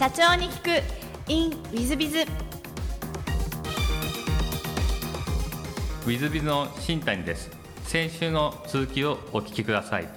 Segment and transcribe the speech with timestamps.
[0.00, 1.30] 社長に聞く。
[1.30, 7.50] In ウィズビズウィズビズの新谷です。
[7.84, 10.08] 先週の続きをお聞きください。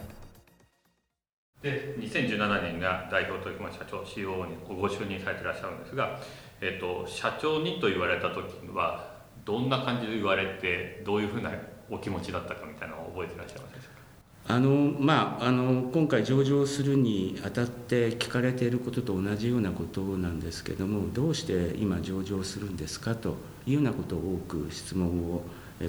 [1.62, 6.18] で2017年が代表取締社長 COO にご就任されていらっしゃるんですが、
[6.62, 11.52] えっと、社長にと言われた時はどんな感じで言われてどういうふうな
[11.90, 13.83] お気持ちだったかみたいなのを覚えていらっしゃいます
[14.46, 25.44] あのまあ、あの今回上場するにあたって聞かれていることと同じようなことなんですけれどもどうして今上場するんですかというようなことを多く質問を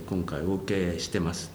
[0.06, 1.50] 今回お受けしてます。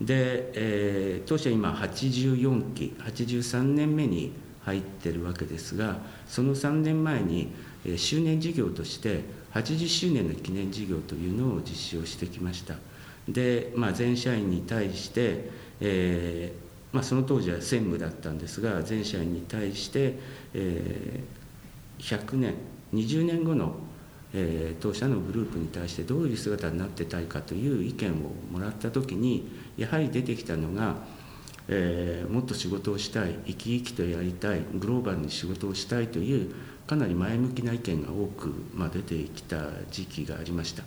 [0.00, 4.32] で、えー、当社今84期83年目に
[4.64, 7.52] 入っているわけですがその3年前に
[7.96, 9.22] 周年事業として
[9.54, 12.74] 80周年の記念事業というのを実施をしてきました。
[13.28, 20.18] で、まあ、全社員に対してえーまあ、その当時は専務だったんですが全社員に対して、
[20.54, 22.54] えー、100年
[22.94, 23.74] 20年後の、
[24.34, 28.14] えー、当社のグループに対してどういう姿になってたいかという意見を
[28.52, 30.96] もらった時にやはり出てきたのが、
[31.68, 36.54] えー、もっと仕事をしたい生き生きとやりたいグローバルに仕事をしたいという
[36.86, 39.56] かなり前向きな意見が多く、まあ、出てきた
[39.90, 40.82] 時期がありました。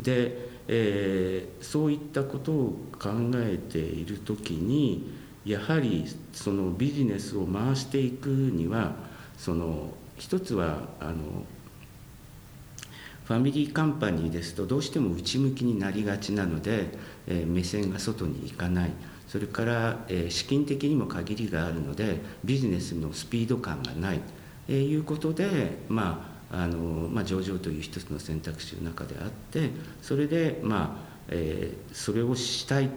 [0.00, 5.12] で、えー、そういったことを考えている時に
[5.44, 8.96] やはりそのビジネスを回していくには
[9.36, 11.44] その一つはあの
[13.24, 16.88] ファミリーカンパニーですとどうしても内向きになりがちなので、
[17.26, 18.90] えー、目線が外に行かない
[19.28, 24.20] それから、えー、資金的にも限りがあるのでビジネスのスピード感がない、
[24.68, 29.70] えー、いうことでまああの、まあ、上場という一つの選択肢の中であって
[30.02, 32.90] それで、まあえー、それをしたい、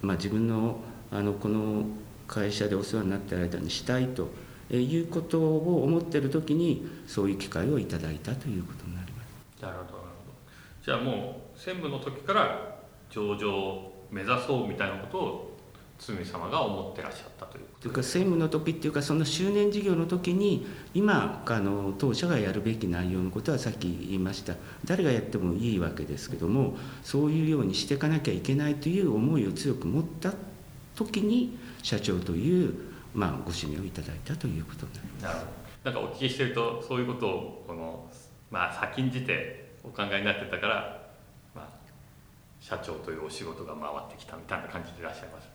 [0.00, 1.84] まあ、自分のあのこの
[2.26, 4.28] 会社でお世話になっている間にしたいと
[4.70, 9.62] いうことを思っている時にそういう機会をいただいたということになります。
[9.62, 10.32] なるほどなるほど
[10.84, 12.78] じゃあもう専務の時から
[13.10, 15.53] 上場を目指そうみたいなことを
[16.12, 24.54] 堤様が思ってらっしゃったというというか専務の時っていうかその周年事業の時に今あの当社がやるべき内容のことはさっき言いました
[24.84, 30.32] 誰がやってもいいわけですけどもそういうようにしていかなきゃいけないという思いを強く持った
[30.94, 32.74] 時に社長という、
[33.14, 35.22] まあ、ご指名をいただいたということになります。
[35.24, 38.06] なるほどなんかお聞きしてるとそういうことをこの、
[38.50, 41.08] まあ、先んじてお考えになってたから、
[41.54, 41.68] まあ、
[42.58, 45.53] 社長というお仕事が回ってきたみたいな感じでいらっしゃいますね。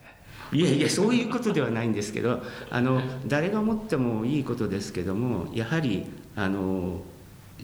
[0.52, 6.06] いやいやそういうことではないんですけどあの誰が思ってもいいことですけどもやはり
[6.36, 7.02] あの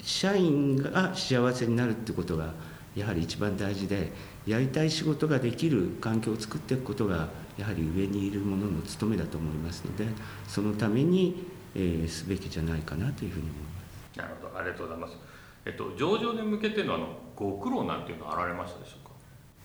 [0.03, 2.53] 社員が幸せになるってことが
[2.95, 4.11] やはり一番大事で
[4.45, 10.05] やりたい仕事ができる環境を作っていくことがやはり上にいる者の務めだと思いますので
[10.47, 13.69] そのために、えー、すべきじゃないかなというふうに思いま
[14.13, 14.19] す。
[14.19, 15.17] なるほどありがとうございます、
[15.65, 19.04] えっと、上場に向けてのあのご苦労なんていうのはあられましたでしょう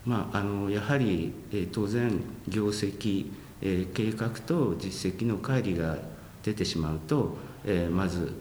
[0.06, 3.30] まあ、あのやはり、えー、当然業績、
[3.60, 5.98] えー、計画と実績の乖離が
[6.42, 8.32] 出てしまうと、えー、まず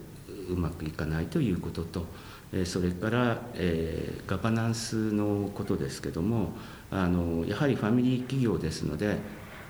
[0.48, 2.06] うまくいかないということと、
[2.52, 6.52] えー、それから、えー、ガバナンスのことですけども
[6.90, 9.18] あのやはりファミリー企業ですので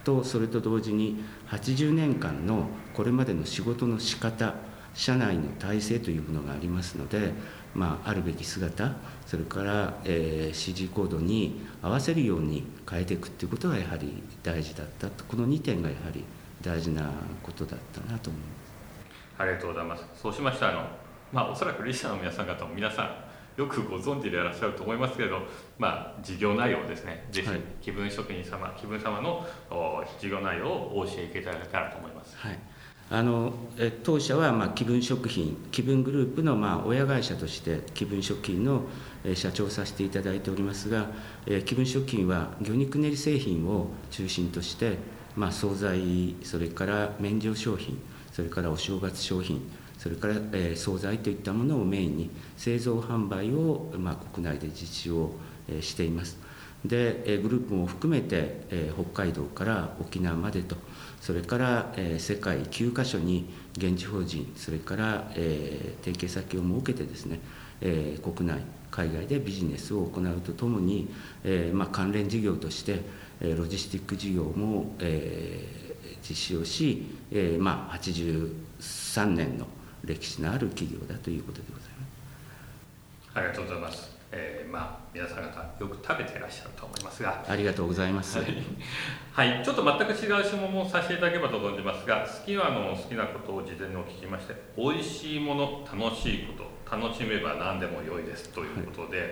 [0.04, 4.54] とそれと同時に80年間のこれまでの仕事の仕方
[4.94, 7.32] 社内の体制というものがありますので
[7.74, 8.92] まあ、あるべき姿
[9.26, 15.24] それから、えー、指示コードに合わせるように変えていくっていうことがやはり大事だったと。
[15.24, 16.24] この2点がやはり
[16.60, 17.10] 大事な
[17.42, 19.42] ことだったなと思います。
[19.42, 20.04] ありがとうございます。
[20.20, 20.82] そうしましたあの、
[21.32, 25.42] まあ、おそらくリスナーの皆さん方も皆さんよくご存知でいらっしゃると思いますけれど、
[25.78, 27.48] まあ、事業内容ですね、ぜひ、
[27.80, 29.46] 気分職人様、気分様の
[30.18, 32.36] 事業内容をお教えいただけたらと思います。
[32.36, 32.58] はい
[33.12, 33.52] あの
[34.04, 38.84] 当社はまあ気分食品気分グループのまあ親会社として気分食品の
[39.34, 41.08] 社長をさせていただいておりますが
[41.66, 44.98] 気分食品は魚肉練り製品を中心として
[45.36, 48.00] まあ惣菜それから免状商品
[48.32, 49.68] それからお正月商品
[49.98, 55.32] それからえ惣菜といったものをメインに製造販売をまあ国内で実施を
[55.68, 56.49] えしています。
[56.84, 60.76] でグループも含めて北海道から沖縄までと
[61.20, 67.40] それから、世界9カ所に現地法人それから、提携先を設けてですね、
[68.22, 71.08] 国内海外でビジネスを行うとともに、
[71.44, 73.00] えーまあ、関連事業として、
[73.40, 79.66] えー、ロジスティック事業も、えー、実施をし、えーまあ、83年の
[80.04, 82.10] 歴史のある企業だということでございます。
[83.34, 84.19] ありがとうございます。
[84.32, 87.44] えー、まあ皆さん方よく食べていらっしゃると思いますが。
[87.48, 88.56] ありがとうございます、はい、
[89.32, 99.28] はい、ちょっと全く違う質問もさせていただければと存じますが好きなの好きなことを事前にお聞きまして美味しいもの楽しいこと楽しめば何でも良いですということで、はい。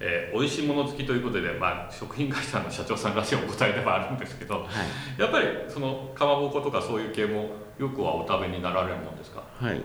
[0.00, 9.42] えー、美味しいもの好きということで、まあ、食品会社の社長さんらしいお答えではあるんですけど、はい、やっぱりそのかまぼことかそういう系もよくはお食べになられるもんですか？
[9.58, 9.82] はい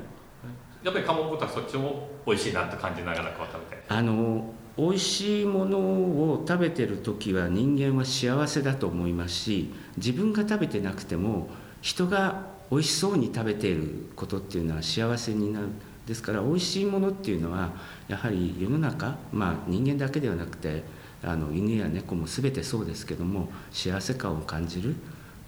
[0.84, 3.84] やっぱりかまぼことはそっちも美味しいなって感じながらこう食べて。
[3.88, 11.48] あの美味しいものを食べてる時は人間は幸せだと思いますし自分が食べてなくても
[11.82, 15.68] 人が美味しそうに食べていることっていうのは幸せになる。
[16.08, 17.72] ですから美味しいものっていうのは
[18.10, 20.84] やはり世の中、まあ、人間だけではなくて
[21.24, 24.96] あの犬や猫も全てそうですけども幸せ感を感じる。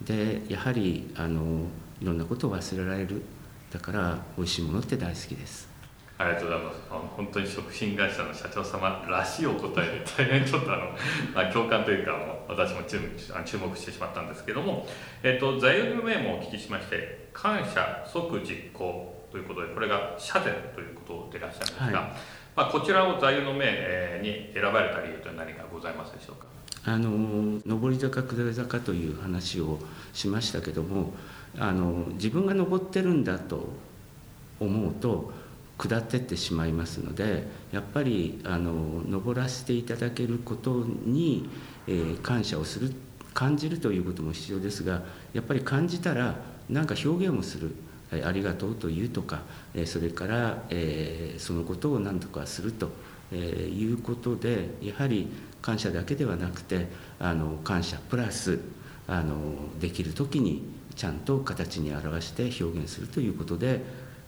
[0.06, 1.66] でやはりあの
[2.00, 3.24] いろんなことを忘れられる。
[3.72, 5.76] だから美味しいものって大好きです。
[6.18, 6.80] ありがとうございます。
[6.90, 12.14] 本当に食品会社の社長様らしいお答えで大変ちょっとあの 共感というか
[12.48, 13.00] 私も注
[13.58, 14.88] 目してしまったんですけども、
[15.24, 22.10] えっと、座右の銘もお聞きしまして感謝即実行ということでこれが社前ということでいらっしゃるんですが、はい、
[22.56, 26.46] まあ、こちらを座右の銘に選ばれた理由というのは何かございますでしょうか？
[26.86, 29.80] あの上り坂下り坂という話を
[30.14, 31.14] しましたけども
[31.58, 33.70] あの自分が登ってるんだと
[34.60, 35.34] 思うと
[35.78, 41.50] 下ってってしまいますのでやっぱりあの登らせていただけることに、
[41.88, 42.94] えー、感謝をする
[43.34, 45.02] 感じるということも必要ですが
[45.34, 46.36] やっぱり感じたら
[46.70, 47.76] 何か表現をする
[48.24, 49.42] ありがとうと言うとか
[49.86, 52.90] それからえそのことを何とかすると
[53.34, 55.28] いうことでやはり
[55.62, 56.88] 感謝だけではなくて
[57.20, 58.60] あの感謝プラス
[59.08, 59.36] あの
[59.80, 60.64] できる時に
[60.96, 63.82] ちゃんと形に表して表現するということで、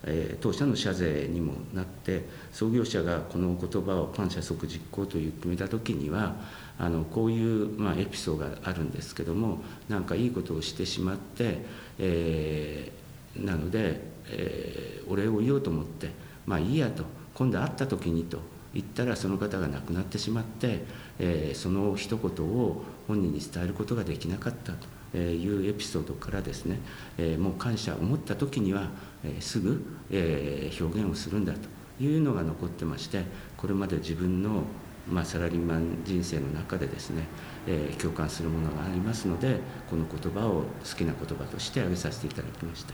[0.04, 6.36] え当社の社税にもなって創業者がこの言葉を感謝即実行という決めた時には
[6.78, 11.60] あのこういう、まあ、エピソードがあるんですけども何かいいことをしてしまって、
[12.00, 13.08] えー
[13.40, 16.10] なので、えー、お礼を言おうと思って
[16.46, 17.04] まあいいやと
[17.34, 18.40] 今度会った時にと
[18.74, 20.84] 言ったらその方が亡くなってしまって、
[21.20, 24.74] えー、その一言を本人に伝えることができなかった
[25.12, 26.80] というエピソードからですね、
[27.18, 28.90] えー、もう感謝を持った時には、
[29.24, 33.24] えー、すぐ、えー、表現をするんだというのが残ってまして
[33.56, 34.64] これまで自分の
[35.10, 37.24] まあ、サラリーマン人生の中でですね、
[37.66, 40.66] えー、共感するものがありますのでこの言葉を好
[40.98, 42.94] きな言葉として挙げさせていただきました。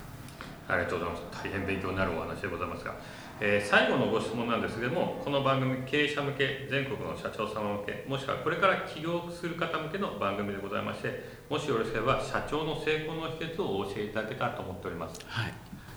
[0.67, 1.43] ありがとうございます。
[1.43, 2.95] 大変勉強になるお話でございますが、
[3.45, 15.19] えー、最後のご質問なんですけども、この番組、経営者向け、全国の社長様向け、もしくはこれから起業する方向けの番組でございまして、もしよろしければ、社長の成功の秘訣をお教えいただけたらと思っております。
[15.27, 15.53] はい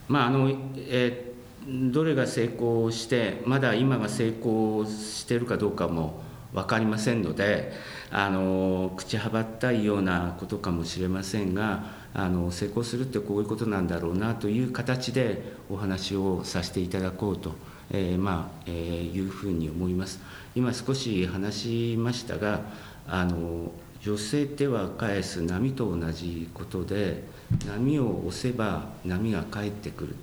[0.09, 6.21] まああのえー、どれが成功して、まだ今が成功しているかどうかも
[6.53, 7.71] 分かりませんので、
[8.11, 11.85] あの口はばったいようなことかもしれませんが、
[12.19, 17.53] あの成功するってこういうことなんだろうなという形でお話をさせていただこうと、
[17.91, 20.19] えー、まあ、えー、いうふうに思います。
[20.55, 22.63] 今少し話しましたが
[23.07, 23.71] あの
[24.01, 27.25] 女性手は返す波と同じことで
[27.67, 30.17] 波を押せば波が返ってくる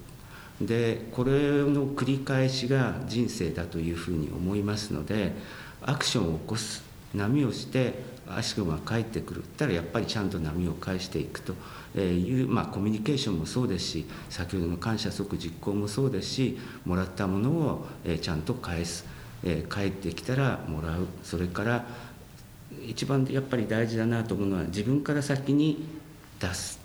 [0.65, 5.33] でこれの繰り返しが人生だというふうに思いますので
[5.81, 7.93] アクションを起こす波をして
[8.27, 9.43] 足が返ってくる。
[9.43, 11.53] ったらやっぱりちゃんと波を返していくと。
[11.95, 17.85] いう、まあ、コミュニケーションもそうですし先ほどの感謝即実行もそうですしもらったものを
[18.19, 19.05] ちゃんと返す。
[19.43, 21.07] 帰ってきたらもらう。
[21.21, 21.85] それから
[22.87, 25.85] 一番やっぱり大事だなと思うのは自分から先に
[26.39, 26.79] 出す。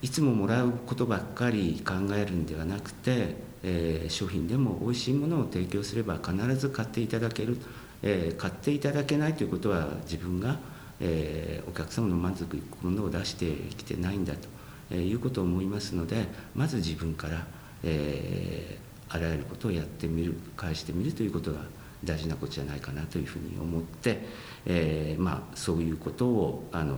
[0.00, 3.34] いつももらうことばっかり考えるんではなくて、
[3.64, 7.58] えー、商品でも美味しいものを提供すれば必ず買っていただける、
[8.02, 10.58] えー、買っていただけないということは自分が
[11.00, 14.48] えー、お客様の満足いくものを出してきてないんだと、
[14.90, 17.46] えー、いうことを思いますのでまず自分から、
[17.84, 21.60] えー、あらゆることをやってみる返してみるということが
[22.04, 24.20] 大事なことじゃないかなというふうに思って、
[24.66, 26.96] えー、まあ、そういうことをあの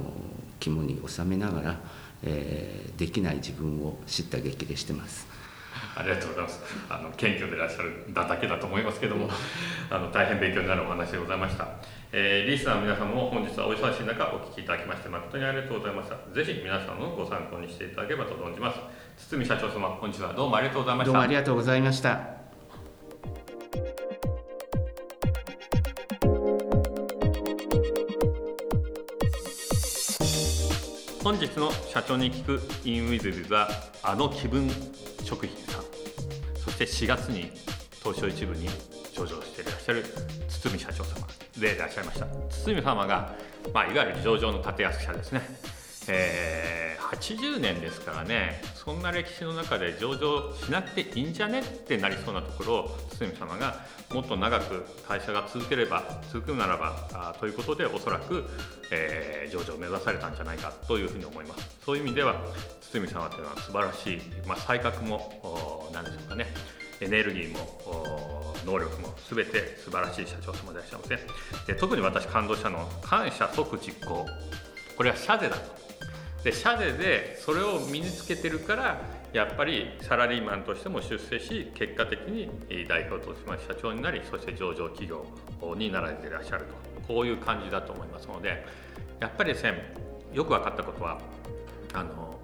[0.59, 1.80] 肝に収めながら、
[2.23, 5.26] えー、できない自分を知った激励してます。
[5.96, 6.60] ありがとうございます。
[6.88, 9.28] あの謙虚でいらっしゃるだけだと思いますけども、
[9.90, 11.68] あの大変勉強になるお話でございました。
[12.12, 16.16] えー、リスナーの皆さんも本日はお忙しい中お聞きいただきまして誠にありがとうございました。
[16.34, 18.80] ぜひ皆さんのご参考にしていただければと存じます。
[19.28, 21.12] 堤社長様、本日はどうもありがとうございました。
[21.12, 22.40] どうもありがとうございました。
[31.22, 33.68] 本日の社長に聞く in with は
[34.02, 34.68] あの気分
[35.30, 35.84] 食品さん
[36.56, 37.52] そして4月に
[38.02, 38.66] 東証一部に
[39.12, 40.04] 上場していらっしゃる
[40.49, 41.25] 堤社長様
[41.56, 42.26] でいらっしゃいました。
[42.64, 43.37] 堤様が、
[43.72, 45.42] まあ、いわゆる上場の立役者ですね、
[46.08, 48.60] えー、80年ですからね。
[48.82, 58.44] そんな歴史の中で上場しなくていいんじゃねってなりそうなところを堤様がもっと長く会社が続ければ続くならばということでおそらく、
[58.90, 61.78] えー、上場を目指されたんじゃないかというふうに思います。
[61.84, 62.42] そういう意味では
[62.80, 66.46] 堤様というのは素晴らしい、まあ、才覚も何でしょうかね。
[67.02, 71.18] エネルギーも能力も全て素晴らしい社長様でいらっしゃいますね。
[71.66, 74.26] で特に私感動したのは感謝即実行。
[74.96, 75.89] これは社税だと。
[76.44, 79.00] で社税でそれを身につけてるから
[79.32, 82.50] やっぱりサラリーマンとしても出世し結果的に
[82.88, 85.25] 代表取締社長になりそして上場企業
[85.76, 86.90] になられていらっしゃると。
[87.11, 88.64] こういう感じだと思いますので
[89.18, 89.92] やっぱりですね
[90.32, 91.20] よく分かったことは
[91.92, 92.38] あの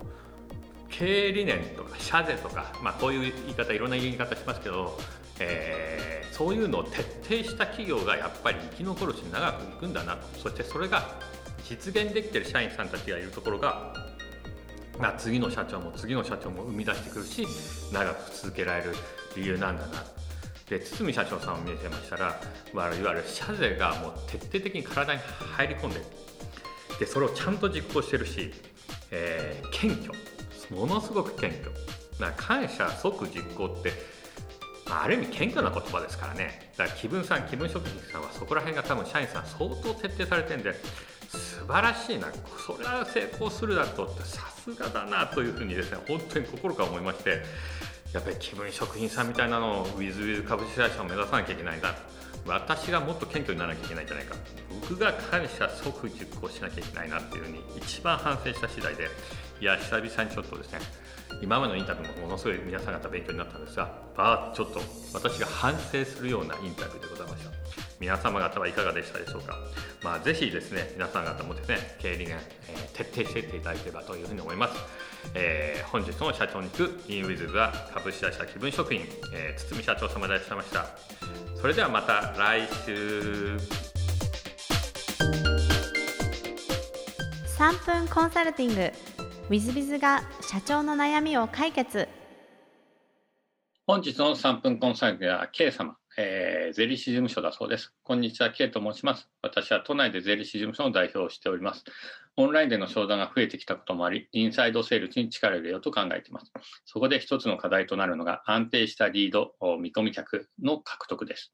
[0.88, 4.98] 経営理念とか社税とか、まあ、こういう言い方いろんな言い方しますけど、
[5.38, 10.26] えー、そういうのを徹底した企業がやっぱり生き残るし長くいくんだなと。
[10.38, 11.14] そしてそれが
[11.68, 13.92] 実現できてる社員さんたちがいるところが、
[14.98, 17.46] まあ、次の社長も次の社長も生み出してくるし
[17.92, 18.94] 長く続けられる
[19.36, 20.04] 理由なんだな。
[20.68, 22.40] で堤社長さんを見てましたら
[22.72, 25.20] いわゆる社税がもう徹底的に体に
[25.56, 26.04] 入り込んでる
[26.98, 28.52] でそれをちゃんと実行してるし、
[29.10, 30.12] えー、謙虚。
[30.70, 31.70] ものすごく謙虚。
[32.18, 33.92] だから感謝即実行って、
[34.90, 36.72] あ、ある意味謙虚な言葉ですからね。
[36.76, 40.74] だから気分さん気分職人さんはそこら辺が多分社員さん相当徹底されてるんで
[41.28, 42.28] 素晴らしいな。
[42.66, 47.42] それは成功するだとってさすがだなというふうにですね本当に心から思いまして
[48.12, 51.94] やっぱり気分食品さんみたいなのをウィズウィズ株式会社を目指さなきゃいけないんだ。
[52.46, 54.36] 私がもっと謙虚にならなきゃいけないんじゃないか。
[54.80, 59.08] 僕が感謝即実行しなきゃいけないなっていうふうに一番反省した次第で
[59.60, 60.78] いや久々にちょっとですね
[61.42, 64.80] 今までのインタビューもものすごい皆さん方勉強になったんですがあちょっと
[65.12, 67.85] 私が反省するようなインタビューでございました。
[68.00, 69.54] 皆様方はいかがでしたでしょうか、
[70.02, 74.74] まあ、ぜひですね皆さん方もですね経営理念、えー、徹底していっていただければというふうに思います、
[75.34, 80.86] えー、本日の社長に行くインウィズは株式会社気分職員、えー、堤社長様でいらっしゃいました。
[81.60, 83.56] それではまた来週。
[87.58, 88.92] 3分コンサルティング。
[89.48, 92.08] w i z b i z が社長の悩みを解決。
[93.86, 97.92] 本日の3分コンサルティングは K 様、えー、税理士事務所だそうです。
[98.02, 99.28] こんにちは、K と申します。
[99.42, 101.84] 私は都内で税理士事務所の代表をしております。
[102.36, 106.50] オンラインでの商談が増えてきたこともあり、インサイドセールスに力を入れようと考えています。
[106.86, 111.52] そこで一つの課題となるのが安定したリード、見込み客の獲得です。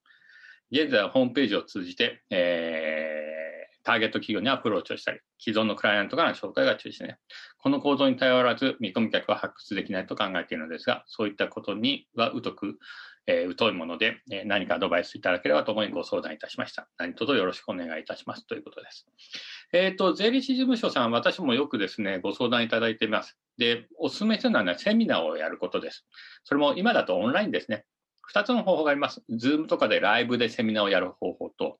[0.70, 3.32] 現在はホームページを通じて、えー
[3.82, 7.18] ターゲット企業にアプローチをしたり、既存のクライアントからの紹介が中心ですね。
[7.58, 12.78] この構造に頼らず、見込み客は発掘できないと考えているのですが、そういったことには疎く、
[13.26, 16.88] えー、疎いもので、え、何かアドバイスいただければと思いご相談いたしました。
[16.98, 19.06] 何卒よろしくお願いいたしますということです。
[19.72, 23.38] えっ、ー、と、税理士事務所さん、私もよくですね、ご相談いただいています。
[23.58, 26.04] で、お勧めするのは、ね、セミナーをやることです。
[26.44, 27.84] それも今だとオンラインですね。
[28.22, 29.22] 二つの方法があります。
[29.28, 31.78] Zoom とかでライブでセミナーをやる方法と、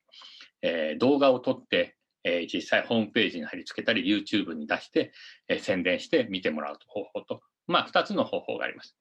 [0.61, 5.13] えー、動画を撮って、えー、実際ホームページに貼り付けたり、YouTube に出して、
[5.49, 8.97] えー、宣伝して見てもらう方法と、まあ、二つの方法があります。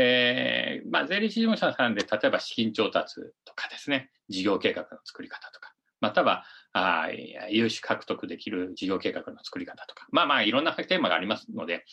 [0.00, 7.08] えー、まあ、税理士事務所さんで、例えば資金調達とかですね、事業計画の作り方とか、または、あ
[7.50, 11.84] 融資獲得できる事業計画の作り方とか、まあまあいろんなテーマがありますので、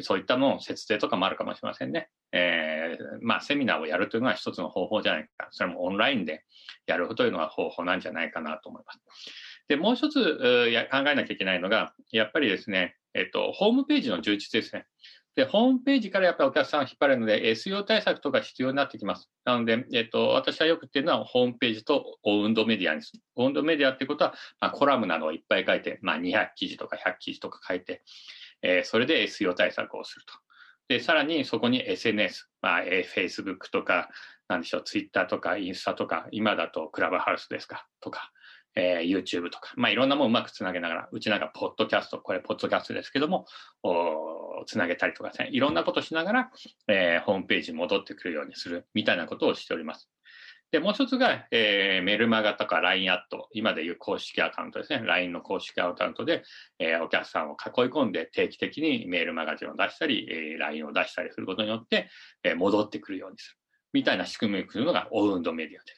[0.00, 2.08] そういったのを節税とかもあるかもしれませんね。
[2.32, 5.48] えー、まあセミナーをやるというのは一つの方法じゃないか。
[5.50, 6.44] それもオンラインで
[6.86, 9.00] やるというのは方法なんじゃないかなと思います。
[9.68, 10.38] で、もう一つ
[10.90, 14.86] 考えなきゃいけないのが、やっぱりですね、えっと、ホームページの充実ですね。
[15.36, 19.30] で、ホームページからやっぱりお客さんを引っ張るので、SEO 対策とか必要になってきます。
[19.44, 23.22] なので、えっと、私はよく言っているのは、ホームページとオウンドメディアにする。
[23.36, 28.02] オウンドメディアってことは、まあ、コラムなどをいっぱい書いて、まあ、200記事とか100記事とか書いて、
[28.62, 30.34] えー、それで SEO 対策をすると。
[30.88, 34.10] で、さらにそこに SNS、まあ、えー、Facebook とか、
[34.48, 38.32] なんでしょう、Twitter とかインスタとか、今だとクラブハウスですか、とか、
[38.74, 43.46] えー、YouTube とか、まあ、いろんなものをうまくつなげながら、うちなんか、ポッドキャスト、これ、ポッドキャストですけども、
[44.60, 46.50] おつなげたりとかですね、いろんなことしながら、
[46.88, 50.10] えー、ホームページに戻ってくるようにする、みたいなことをしております。
[50.70, 55.00] で、もう一つが、えー、メルマガとか LINE アット、今でいう公式アカウントですね。
[55.04, 56.44] LINE の公式アカウントで、
[56.78, 62.08] えー、お客さんを囲い込んで定期的にメールマガジンを出したり、えー、LINE を出したりすることによって、
[62.44, 63.56] えー、戻ってくるようにする。
[63.92, 65.92] みたいな仕組みをするのがオウンドメディアで。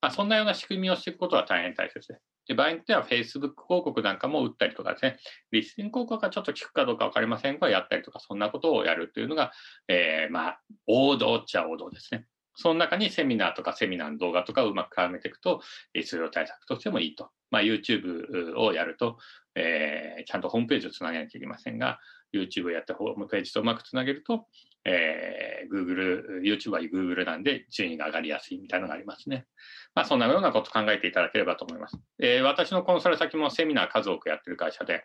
[0.00, 2.20] まあ、そんなような仕組みをしていくことは大変大切です。
[2.46, 5.18] で場合によっては Facebook 広告なんかも打ったりとかですね、
[5.52, 9.52] リスティング広告がちょっと効くかどうかわかりませんが、やったりとか、そんなことをやるというのが、
[9.88, 12.26] えー、まあ、王道っちゃ王道ですね。
[12.54, 15.60] その中にセミナーとかセミナーの動画とかをうまく絡めていくと、
[15.94, 17.30] SEO 対策としてもいいと。
[17.50, 19.18] まあ、YouTube をやると、
[19.54, 21.98] えー、ちゃんとホームページをつなげなきゃいけませんが、
[22.32, 24.46] YouTube をやってホームページとうまくつなげると、
[24.88, 29.46] えー、Google、YouTube は Google なんで順位が上がりやすいみたいなのがありますね。
[29.96, 31.98] まあ、そんなようなこと考えていただければと思います。
[32.20, 35.04] えー、私のコンサル先もセミナー数多くやってる会社で、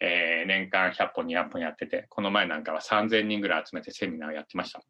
[0.00, 4.82] えー、年間100本、200本やってて、この前なんかは3000人ぐらい集めてセミナーをやってました。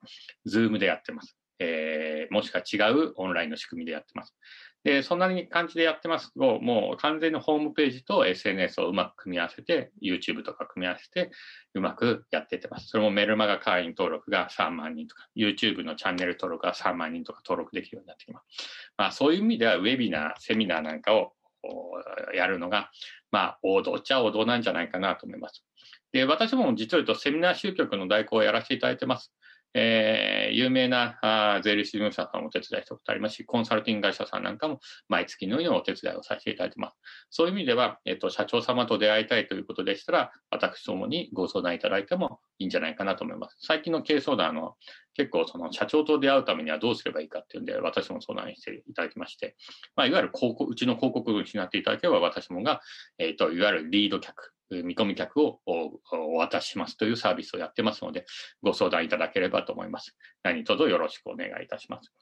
[0.48, 1.36] Zoom でやってます。
[1.60, 4.34] えー、もしくは違うオンラインの仕組みでやってます。
[4.84, 11.30] で、そんなに感じでやってますと、もう完全にホームページと SNS をうまく組み合わせて、YouTube とか組み合わせて、
[11.74, 12.88] うまくやっていってます。
[12.88, 18.90] それもメルマガ会員登録が3万人とか、YouTube のチャンネル登録が3万人とか登録できるようになってきます。
[18.96, 21.32] まあそういう意味では、ウェビナー、セミナーなんかを
[22.34, 22.90] やるのが、
[23.30, 25.64] まあ王道っちゃ王道なんじゃないかなと思います。
[26.12, 29.32] で、私も実を言うとセミナー集客の代行をやらせていただいてます。
[29.74, 36.96] えー、有名なあ税理士事務所さんもお手伝いしたことありますし、コンサルティング会社さんなんかも毎月のようにお手伝いをさせていただいてます。
[37.30, 43.56] そういう意味では、えっ、と、社長様と出会いたいということでしたら、私どもにご相談いただいてもいいんじゃないかなと思います。
[43.60, 44.74] 最近の経営相談の
[45.14, 49.56] 結構その社長と出会うためにはどうすればいいかっていうんで、私も相談していただきまして、
[49.96, 52.80] まあ、いわゆる広告、うちの広告主になっていただければ、私もが、
[53.18, 54.52] えっ、と、いわゆるリード客、
[54.82, 58.24] 見込み客をお渡ししますというサービスをやってますので、
[58.62, 60.16] ご相談いただければと思います。
[60.42, 62.12] 何卒よろしくお願いいたします。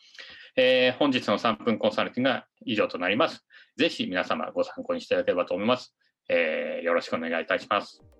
[0.56, 3.44] えー、本日の3分コンサルティングが以上となります。
[3.76, 5.94] ぜひ皆様ご参考にしていただければと思います。
[6.28, 8.19] えー、よろしくお願いいたします。